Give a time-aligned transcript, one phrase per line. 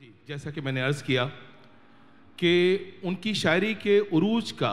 [0.00, 1.24] जी, जैसा कि मैंने अर्ज़ किया
[2.38, 4.72] कि उनकी शायरी के उरूज का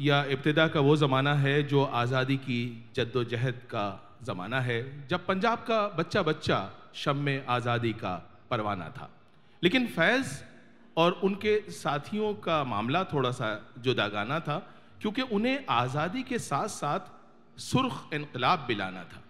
[0.00, 2.60] या इब्तदा का वो ज़माना है जो आज़ादी की
[2.96, 3.84] जद्दोजहद का
[4.24, 6.58] ज़माना है, जब पंजाब का बच्चा बच्चा
[6.94, 8.14] शम में आज़ादी का
[8.50, 9.10] परवाना था।
[9.62, 10.32] लेकिन फैज़
[10.96, 14.58] और उनके साथियों का मामला थोड़ा सा जुदागाना था,
[15.00, 17.12] क्योंकि उन्हें आज़ादी के साथ साथ
[17.60, 19.22] सुर्ख इनकलाब भी लाना था।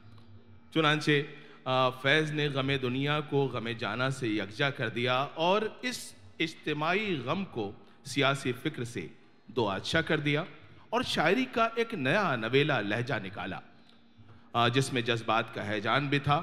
[0.75, 1.21] चुनानचे
[1.67, 5.99] फैज़ ने गम दुनिया को गम जाना से यकजा कर दिया और इस
[6.41, 7.73] इज्तमाही गम को
[8.07, 9.11] सियासी फ़िक्र से
[9.49, 10.45] दो अच्छा कर दिया
[10.93, 13.61] और शायरी का एक नया नवेला लहजा निकाला
[14.71, 16.39] जिसमें जज्बात का हैजान भी था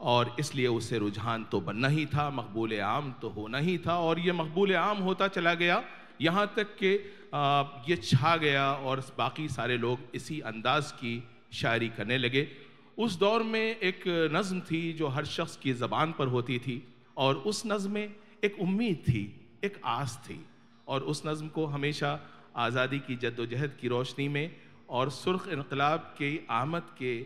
[0.00, 4.18] और इसलिए उससे रुझान तो बनना ही था, मकबूल आम तो होना ही था और
[4.20, 5.82] ये मकबूल आम होता चला गया।
[6.20, 6.90] यहाँ तक कि
[7.90, 12.42] ये छा गया और बाकी सारे लोग इसी अंदाज की शायरी करने लगे।
[12.98, 16.82] उस दौर में एक नज़म थी जो हर शख्स की ज़बान पर होती थी
[17.16, 19.22] और उस नज़म में एक उम्मीद थी
[19.64, 20.40] एक आस थी
[20.86, 22.18] और उस नज़म को हमेशा
[22.56, 24.56] आज़ादी की जद्दोजहद की रोशनी में
[24.88, 27.18] और सुर्ख इनकलाब के आमद के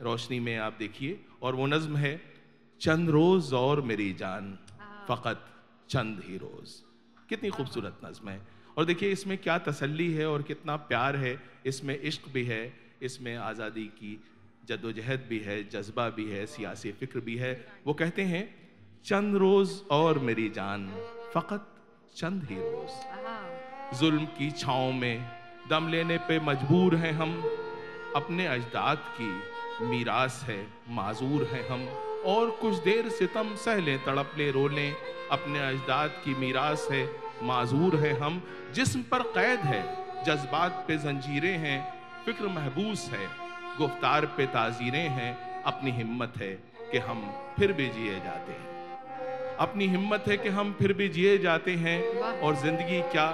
[0.00, 2.20] रोशनी में आप देखिए और वो नज़म है
[2.80, 4.56] चंद रोज़ और मेरी जान
[5.08, 5.44] फ़कत
[5.90, 6.70] चंद ही रोज़।
[7.28, 8.40] कितनी खूबसूरत नज़म है।
[8.76, 12.62] और देखिए इसमें क्या तसल्ली है और कितना प्यार है इसमें इश्क भी है
[13.02, 14.18] इसमें आज़ादी की
[14.68, 17.52] जद्दोजहद भी है जज्बा भी है सियासी फ़िक्र भी है।
[17.86, 18.44] वो कहते हैं
[19.04, 20.88] चंद रोज़ और मेरी जान
[21.34, 21.66] फ़कत
[22.16, 25.30] चंद ही रोज़। जुल्म की छाँव में
[25.70, 27.42] दम लेने पे मजबूर हैं हम।
[28.16, 31.86] अपने अजदाद की मीरास है माजूर हैं हम।
[32.26, 34.94] और कुछ देर सितम सह लें तड़प लें रो लें।
[35.30, 37.04] अपने अजदाद की मीरास है
[37.42, 38.42] माजूर है हम।
[38.74, 39.82] जिस्म पर कैद है
[40.24, 41.80] जज्बात पे जंजीरें हैं
[42.24, 43.45] फ़िक्र महबूस है।
[43.78, 46.52] गुफ्तार पे ताजीरें हैं, अपनी हिम्मत है
[46.90, 47.22] कि हम
[47.58, 48.74] फिर भी जिए जाते हैं।
[49.56, 51.98] अपनी हिम्मत है कि हम फिर भी जिए जाते हैं
[52.40, 53.26] और ज़िंदगी क्या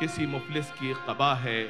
[0.00, 1.60] किसी मुफलिस की कबा है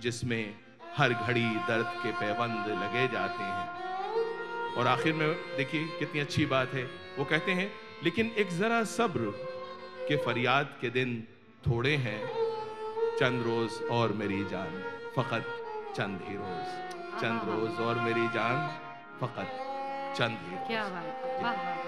[0.00, 0.54] जिसमें
[0.96, 6.74] हर घड़ी दर्द के पैबंद लगे जाते हैं। और आखिर में देखिए कितनी अच्छी बात
[6.74, 6.84] है।
[7.18, 7.70] वो कहते हैं,
[8.04, 9.32] लेकिन एक ज़रा सब्र
[10.08, 11.22] के फरियाद के दिन
[11.66, 12.20] थोड़े हैं,
[13.20, 14.82] चंद रोज़ और मेरी जान,
[15.16, 15.54] फ़कत
[15.96, 18.66] चंद ही रोज़। चंद रोज और मेरी जान
[19.20, 21.87] फकत चंद ही क्या बात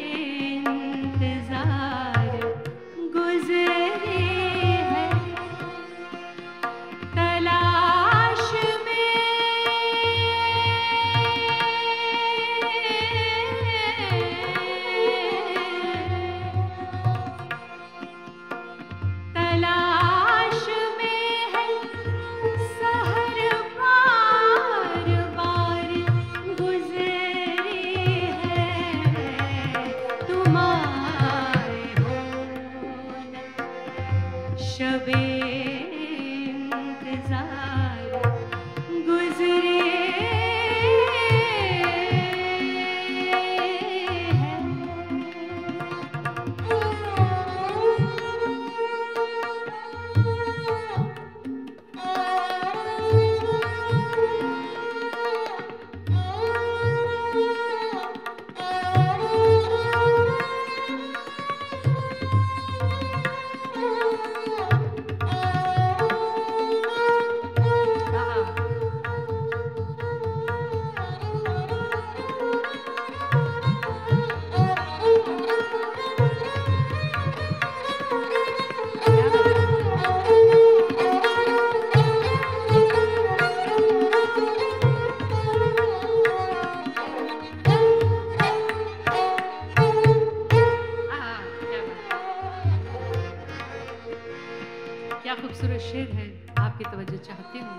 [96.61, 97.69] आपकी तवज्जो चाहती हूँ।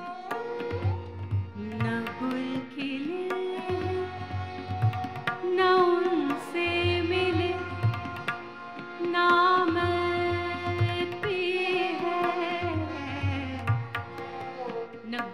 [1.83, 1.95] ना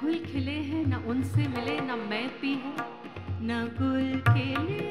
[0.01, 2.75] गुल खिले हैं ना उनसे मिले ना मैं पी हूँ।
[3.47, 4.88] ना गुल खिले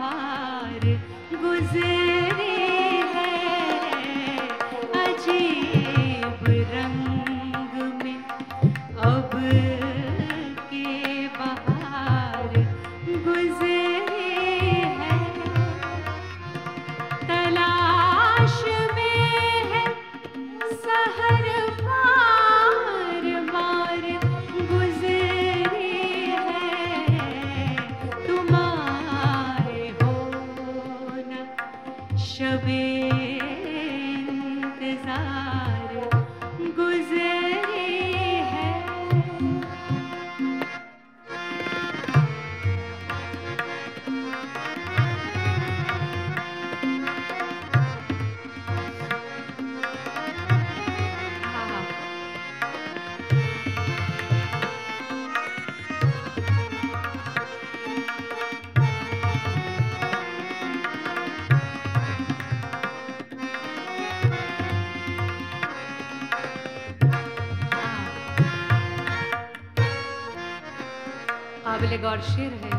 [0.00, 0.41] Aha.
[72.02, 72.76] गौर शेर है।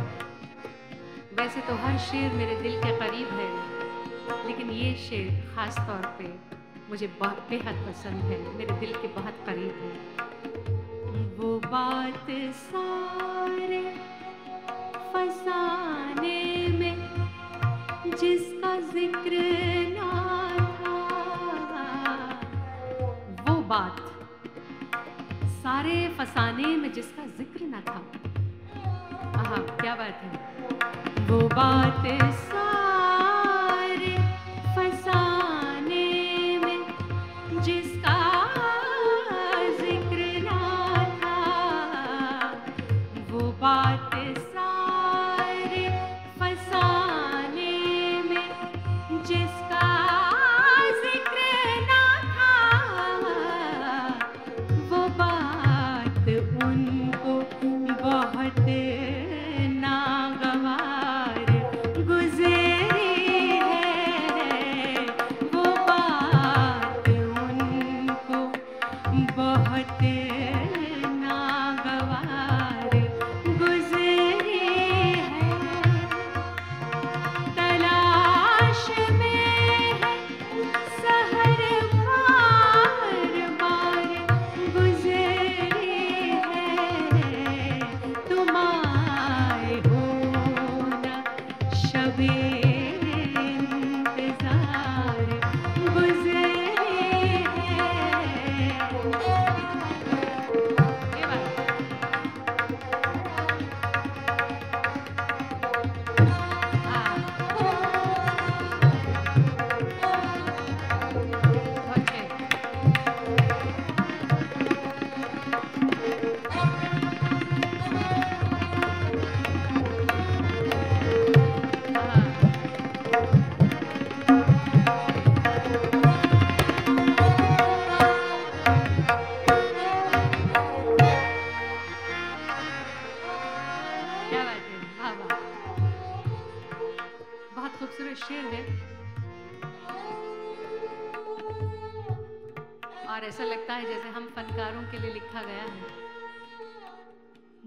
[1.36, 3.48] वैसे तो हर शेर मेरे दिल के करीब है,
[4.48, 6.28] लेकिन ये शेर ख़ास तौर पे
[6.90, 9.94] मुझे बहुत बेहद पसंद है, मेरे दिल के बहुत करीब है।
[11.38, 13.82] वो बात सारे
[15.14, 16.96] फसाने में
[18.06, 19.34] जिसका ज़िक्र
[19.94, 20.12] ना
[20.80, 20.98] था,
[23.48, 24.04] वो बात
[25.64, 28.02] सारे फसाने में जिसका ज़िक्र ना था
[29.58, 30.30] क्या बात है?
[31.28, 32.73] वो बात सारे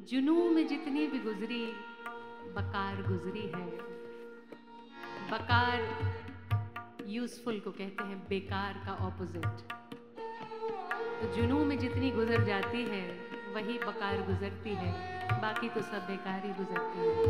[0.09, 1.65] जुनू में जितनी भी गुजरी,
[2.57, 3.67] बकार गुजरी है।
[5.31, 5.81] बकार
[7.07, 9.75] यूजफुल को कहते हैं, बेकार का ऑपोजिट
[11.21, 13.05] तो जुनू में जितनी गुजर जाती है,
[13.55, 14.93] वही बकार गुजरती है,
[15.43, 17.27] बाकी तो सब बेकार ही गुजरती है।